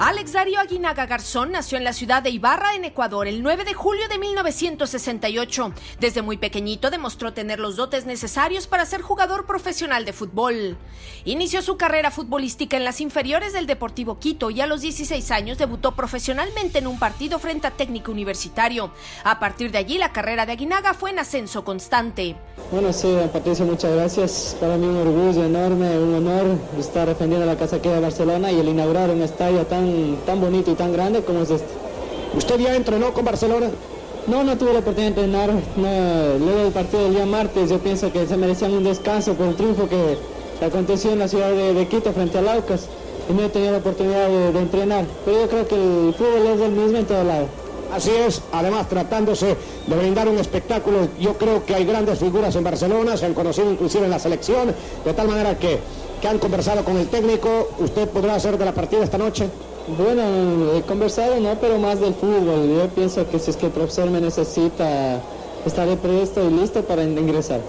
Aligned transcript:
Alex 0.00 0.32
Darío 0.32 0.60
Aguinaga 0.60 1.06
Garzón 1.06 1.50
nació 1.50 1.76
en 1.76 1.82
la 1.82 1.92
ciudad 1.92 2.22
de 2.22 2.30
Ibarra, 2.30 2.76
en 2.76 2.84
Ecuador, 2.84 3.26
el 3.26 3.42
9 3.42 3.64
de 3.64 3.74
julio 3.74 4.06
de 4.08 4.16
1968. 4.18 5.72
Desde 5.98 6.22
muy 6.22 6.36
pequeñito 6.36 6.90
demostró 6.90 7.32
tener 7.32 7.58
los 7.58 7.74
dotes 7.74 8.06
necesarios 8.06 8.68
para 8.68 8.86
ser 8.86 9.02
jugador 9.02 9.44
profesional 9.44 10.04
de 10.04 10.12
fútbol. 10.12 10.78
Inició 11.24 11.62
su 11.62 11.76
carrera 11.76 12.12
futbolística 12.12 12.76
en 12.76 12.84
las 12.84 13.00
inferiores 13.00 13.52
del 13.52 13.66
Deportivo 13.66 14.20
Quito 14.20 14.50
y 14.50 14.60
a 14.60 14.68
los 14.68 14.82
16 14.82 15.32
años 15.32 15.58
debutó 15.58 15.96
profesionalmente 15.96 16.78
en 16.78 16.86
un 16.86 17.00
partido 17.00 17.40
frente 17.40 17.66
a 17.66 17.72
Técnico 17.72 18.12
Universitario. 18.12 18.92
A 19.24 19.40
partir 19.40 19.72
de 19.72 19.78
allí, 19.78 19.98
la 19.98 20.12
carrera 20.12 20.46
de 20.46 20.52
Aguinaga 20.52 20.94
fue 20.94 21.10
en 21.10 21.18
ascenso 21.18 21.64
constante. 21.64 22.36
Bueno, 22.70 22.92
sí, 22.92 23.16
Patricia, 23.32 23.64
muchas 23.64 23.92
gracias. 23.92 24.56
Para 24.60 24.76
mí 24.76 24.86
un 24.86 24.96
orgullo 24.98 25.44
enorme, 25.44 25.98
un 25.98 26.14
honor 26.14 26.56
estar 26.78 27.08
defendiendo 27.08 27.46
la 27.46 27.56
casa 27.56 27.76
aquí 27.76 27.88
de 27.88 27.98
Barcelona 27.98 28.52
y 28.52 28.60
el 28.60 28.68
inaugurar 28.68 29.10
un 29.10 29.22
estadio 29.22 29.66
tan, 29.66 29.87
tan 30.26 30.40
bonito 30.40 30.70
y 30.70 30.74
tan 30.74 30.92
grande 30.92 31.22
como 31.22 31.42
es 31.42 31.50
este. 31.50 31.68
¿Usted 32.36 32.58
ya 32.58 32.76
entrenó 32.76 33.12
con 33.12 33.24
Barcelona? 33.24 33.68
No, 34.26 34.44
no 34.44 34.58
tuve 34.58 34.74
la 34.74 34.80
oportunidad 34.80 35.14
de 35.14 35.24
entrenar. 35.24 35.50
Luego 35.76 36.64
del 36.64 36.72
partido 36.72 37.04
del 37.04 37.14
día 37.14 37.26
martes, 37.26 37.70
yo 37.70 37.78
pienso 37.78 38.12
que 38.12 38.26
se 38.26 38.36
merecían 38.36 38.72
un 38.72 38.84
descanso 38.84 39.34
por 39.34 39.46
el 39.48 39.56
triunfo 39.56 39.88
que 39.88 40.18
aconteció 40.64 41.12
en 41.12 41.20
la 41.20 41.28
ciudad 41.28 41.50
de, 41.50 41.88
Quito 41.88 42.12
frente 42.12 42.38
al 42.38 42.48
Aucas. 42.48 42.88
Y 43.30 43.32
no 43.32 43.44
he 43.44 43.48
tenido 43.48 43.72
la 43.72 43.78
oportunidad 43.78 44.28
de, 44.28 44.52
de 44.52 44.58
entrenar. 44.58 45.06
Pero 45.24 45.40
yo 45.40 45.48
creo 45.48 45.68
que 45.68 45.74
el 45.74 46.14
fútbol 46.14 46.46
es 46.46 46.60
el 46.60 46.72
mismo 46.72 46.98
en 46.98 47.06
todo 47.06 47.24
lado. 47.24 47.46
Así 47.92 48.10
es, 48.10 48.42
además 48.52 48.88
tratándose 48.88 49.56
de 49.86 49.96
brindar 49.96 50.28
un 50.28 50.36
espectáculo, 50.38 51.08
yo 51.18 51.38
creo 51.38 51.64
que 51.64 51.74
hay 51.74 51.86
grandes 51.86 52.18
figuras 52.18 52.54
en 52.54 52.62
Barcelona, 52.62 53.16
se 53.16 53.24
han 53.24 53.32
conocido 53.32 53.70
inclusive 53.70 54.04
en 54.04 54.10
la 54.10 54.18
selección, 54.18 54.74
de 55.04 55.14
tal 55.14 55.26
manera 55.26 55.58
que, 55.58 55.78
que 56.20 56.28
han 56.28 56.38
conversado 56.38 56.84
con 56.84 56.98
el 56.98 57.08
técnico, 57.08 57.70
¿usted 57.78 58.06
podrá 58.08 58.34
hacer 58.34 58.58
de 58.58 58.64
la 58.66 58.74
partida 58.74 59.04
esta 59.04 59.16
noche? 59.16 59.48
Bueno, 59.96 60.74
he 60.74 60.82
conversado, 60.82 61.40
no, 61.40 61.54
pero 61.60 61.78
más 61.78 62.00
del 62.00 62.14
fútbol. 62.14 62.68
Yo 62.68 62.88
pienso 62.94 63.28
que 63.30 63.38
si 63.38 63.50
es 63.50 63.56
que 63.56 63.66
el 63.66 63.72
profesor 63.72 64.10
me 64.10 64.20
necesita, 64.20 65.20
estaré 65.64 65.96
presto 65.96 66.44
y 66.44 66.50
listo 66.50 66.82
para 66.82 67.04
ingresar. 67.04 67.60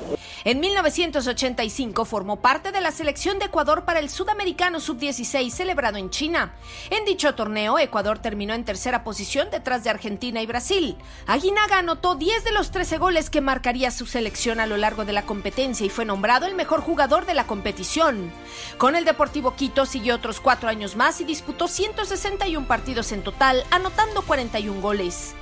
En 0.45 0.61
1985 0.61 2.05
formó 2.05 2.37
parte 2.37 2.71
de 2.71 2.79
la 2.79 2.91
selección 2.91 3.39
de 3.39 3.45
Ecuador 3.45 3.83
para 3.83 3.99
el 3.99 4.09
Sudamericano 4.09 4.79
Sub-16 4.79 5.49
celebrado 5.51 5.97
en 5.97 6.09
China. 6.09 6.53
En 6.89 7.03
dicho 7.03 7.35
torneo, 7.35 7.77
Ecuador 7.77 8.19
terminó 8.19 8.53
en 8.53 8.63
tercera 8.63 9.03
posición 9.03 9.49
detrás 9.51 9.83
de 9.83 9.89
Argentina 9.89 10.41
y 10.41 10.45
Brasil. 10.45 10.95
Aguinaga 11.27 11.79
anotó 11.79 12.15
10 12.15 12.45
de 12.45 12.51
los 12.51 12.71
13 12.71 12.97
goles 12.97 13.29
que 13.29 13.41
marcaría 13.41 13.91
su 13.91 14.05
selección 14.05 14.59
a 14.61 14.67
lo 14.67 14.77
largo 14.77 15.03
de 15.03 15.13
la 15.13 15.23
competencia 15.23 15.85
y 15.85 15.89
fue 15.89 16.05
nombrado 16.05 16.45
el 16.45 16.55
mejor 16.55 16.81
jugador 16.81 17.25
de 17.25 17.33
la 17.33 17.45
competición. 17.45 18.31
Con 18.77 18.95
el 18.95 19.03
Deportivo 19.03 19.55
Quito 19.55 19.85
siguió 19.85 20.15
otros 20.15 20.39
cuatro 20.39 20.69
años 20.69 20.95
más 20.95 21.19
y 21.19 21.25
disputó 21.25 21.67
161 21.67 22.65
partidos 22.65 23.11
en 23.11 23.23
total, 23.23 23.65
anotando 23.71 24.21
41 24.21 24.79
goles. 24.79 25.35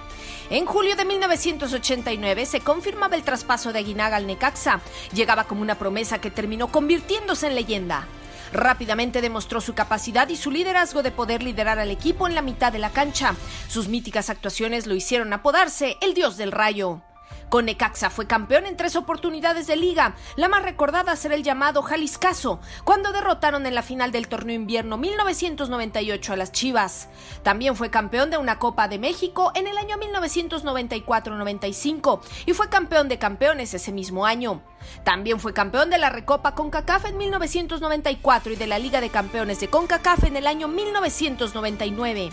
En 0.50 0.66
julio 0.66 0.96
de 0.96 1.04
1989 1.04 2.46
se 2.46 2.62
confirmaba 2.62 3.18
el 3.18 3.24
traspaso 3.24 3.74
de 3.74 3.80
Aguinaga 3.80 4.16
al 4.16 4.28
Necaxa. 4.28 4.80
Llegaba 5.14 5.44
como 5.44 5.62
una 5.62 5.76
promesa 5.76 6.22
que 6.22 6.32
terminó 6.32 6.70
convirtiéndose 6.70 7.48
en 7.48 7.56
leyenda. 7.56 8.08
Rápidamente 8.54 9.20
demostró 9.20 9.60
su 9.60 9.74
capacidad 9.74 10.30
y 10.30 10.38
su 10.38 10.50
liderazgo 10.50 11.04
de 11.04 11.12
poder 11.12 11.44
liderar 11.44 11.80
al 11.80 11.92
equipo 11.92 12.28
en 12.28 12.36
la 12.36 12.42
mitad 12.42 12.72
de 12.72 12.80
la 12.80 12.92
cancha. 12.92 13.36
Sus 13.68 13.90
míticas 13.90 14.30
actuaciones 14.30 14.88
lo 14.88 14.96
hicieron 14.96 15.34
apodarse 15.34 15.98
el 16.00 16.14
dios 16.14 16.38
del 16.38 16.54
rayo. 16.54 17.02
Con 17.50 17.66
Necaxa 17.66 18.10
fue 18.10 18.26
campeón 18.28 18.66
en 18.66 18.76
tres 18.76 18.98
oportunidades 18.98 19.68
de 19.68 19.78
liga. 19.78 20.16
La 20.36 20.50
más 20.50 20.64
recordada 20.64 21.16
será 21.16 21.36
el 21.36 21.44
llamado 21.44 21.82
Jaliscaso, 21.82 22.60
cuando 22.84 23.14
derrotaron 23.14 23.66
en 23.66 23.74
la 23.74 23.84
final 23.84 24.12
del 24.12 24.28
torneo 24.28 24.56
invierno 24.56 24.98
1998 24.98 26.34
a 26.34 26.36
las 26.36 26.52
Chivas. 26.52 27.08
También 27.44 27.78
fue 27.78 27.90
campeón 27.90 28.32
de 28.32 28.38
una 28.38 28.60
Copa 28.60 28.90
de 28.90 29.00
México 29.00 29.54
en 29.56 29.68
el 29.68 29.78
año 29.78 29.96
1994-95 29.98 32.20
y 32.46 32.54
fue 32.54 32.68
campeón 32.68 33.08
de 33.08 33.18
campeones 33.18 33.74
ese 33.74 33.94
mismo 33.94 34.26
año. 34.26 34.62
También 35.04 35.40
fue 35.40 35.54
campeón 35.54 35.90
de 35.90 35.98
la 35.98 36.10
Recopa 36.10 36.54
CONCACAF 36.54 37.06
en 37.06 37.18
1994 37.18 38.52
y 38.54 38.58
de 38.58 38.68
la 38.68 38.80
Liga 38.80 39.00
de 39.00 39.10
Campeones 39.10 39.60
de 39.60 39.70
CONCACAF 39.70 40.24
en 40.26 40.38
el 40.38 40.48
año 40.48 40.68
1999. 40.68 42.32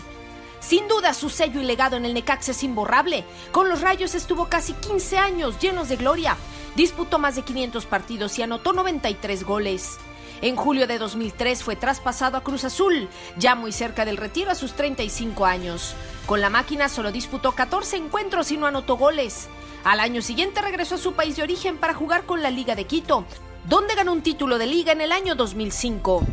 Sin 0.59 0.87
duda, 0.87 1.13
su 1.13 1.29
sello 1.29 1.61
y 1.61 1.63
legado 1.63 1.95
en 1.95 2.05
el 2.05 2.13
Necaxa 2.13 2.51
es 2.51 2.63
imborrable. 2.63 3.23
Con 3.51 3.69
los 3.69 3.81
Rayos 3.81 4.15
estuvo 4.15 4.47
casi 4.47 4.73
15 4.73 5.17
años 5.17 5.59
llenos 5.59 5.89
de 5.89 5.95
gloria. 5.97 6.37
Disputó 6.75 7.19
más 7.19 7.35
de 7.35 7.43
500 7.43 7.85
partidos 7.85 8.37
y 8.39 8.43
anotó 8.43 8.73
93 8.73 9.43
goles. 9.43 9.97
En 10.41 10.55
julio 10.55 10.85
de 10.85 10.97
2003 10.97 11.63
fue 11.63 11.75
traspasado 11.75 12.37
a 12.37 12.43
Cruz 12.43 12.65
Azul, 12.65 13.07
ya 13.37 13.55
muy 13.55 13.71
cerca 13.71 14.05
del 14.05 14.17
retiro 14.17 14.51
a 14.51 14.55
sus 14.55 14.73
35 14.73 15.45
años. 15.45 15.95
Con 16.25 16.41
la 16.41 16.49
máquina 16.49 16.89
solo 16.89 17.11
disputó 17.11 17.53
14 17.53 17.97
encuentros 17.97 18.51
y 18.51 18.57
no 18.57 18.67
anotó 18.67 18.97
goles. 18.97 19.47
Al 19.83 19.99
año 19.99 20.21
siguiente 20.21 20.61
regresó 20.61 20.95
a 20.95 20.99
su 20.99 21.13
país 21.13 21.37
de 21.37 21.43
origen 21.43 21.77
para 21.77 21.93
jugar 21.93 22.25
con 22.25 22.41
la 22.41 22.49
Liga 22.49 22.75
de 22.75 22.85
Quito, 22.85 23.23
donde 23.67 23.95
ganó 23.95 24.11
un 24.11 24.23
título 24.23 24.57
de 24.57 24.67
liga 24.67 24.91
en 24.91 25.01
el 25.01 25.11
año 25.11 25.35
2005. 25.35 26.23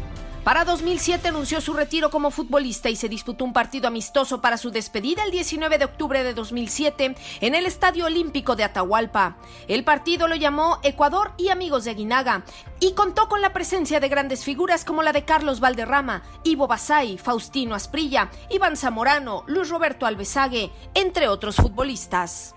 Para 0.44 0.64
2007 0.64 1.28
anunció 1.28 1.60
su 1.60 1.72
retiro 1.72 2.10
como 2.10 2.32
futbolista 2.32 2.90
y 2.90 2.96
se 2.96 3.08
disputó 3.08 3.44
un 3.44 3.52
partido 3.52 3.86
amistoso 3.86 4.40
para 4.40 4.56
su 4.56 4.72
despedida 4.72 5.22
el 5.22 5.30
19 5.30 5.78
de 5.78 5.84
octubre 5.84 6.24
de 6.24 6.34
2007 6.34 7.14
en 7.40 7.54
el 7.54 7.64
Estadio 7.64 8.06
Olímpico 8.06 8.56
de 8.56 8.64
Atahualpa. 8.64 9.36
El 9.68 9.84
partido 9.84 10.26
lo 10.26 10.34
llamó 10.34 10.80
Ecuador 10.82 11.32
y 11.38 11.50
Amigos 11.50 11.84
de 11.84 11.92
Aguinaga 11.92 12.44
y 12.80 12.94
contó 12.94 13.28
con 13.28 13.40
la 13.40 13.52
presencia 13.52 14.00
de 14.00 14.08
grandes 14.08 14.42
figuras 14.42 14.84
como 14.84 15.04
la 15.04 15.12
de 15.12 15.24
Carlos 15.24 15.60
Valderrama, 15.60 16.24
Ivo 16.42 16.66
Basay, 16.66 17.18
Faustino 17.18 17.76
Asprilla, 17.76 18.28
Iván 18.50 18.76
Zamorano, 18.76 19.44
Luis 19.46 19.68
Roberto 19.68 20.06
Alvesague, 20.06 20.72
entre 20.94 21.28
otros 21.28 21.54
futbolistas. 21.54 22.56